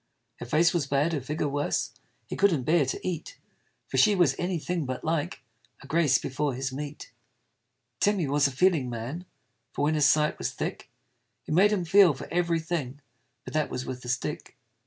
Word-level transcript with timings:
Her 0.39 0.47
face 0.47 0.73
was 0.73 0.87
bad, 0.87 1.13
her 1.13 1.21
figure 1.21 1.47
worse, 1.47 1.91
He 2.25 2.35
couldn't 2.35 2.63
bear 2.63 2.87
to 2.87 3.07
eat: 3.07 3.37
For 3.87 3.97
she 3.97 4.15
was 4.15 4.35
any 4.39 4.57
thing 4.57 4.87
but 4.87 5.03
like 5.03 5.43
A 5.83 5.85
Grace 5.85 6.17
before 6.17 6.55
his 6.55 6.73
meat. 6.73 7.11
Tim 7.99 8.17
he 8.17 8.27
was 8.27 8.47
a 8.47 8.51
feeling 8.51 8.89
man: 8.89 9.27
For 9.73 9.83
when 9.83 9.93
his 9.93 10.09
sight 10.09 10.39
was 10.39 10.53
thick, 10.53 10.89
It 11.45 11.53
made 11.53 11.71
him 11.71 11.85
feel 11.85 12.15
for 12.15 12.27
every 12.31 12.59
thing 12.59 12.99
But 13.45 13.53
that 13.53 13.69
was 13.69 13.85
with 13.85 14.03
a 14.03 14.09
stick. 14.09 14.57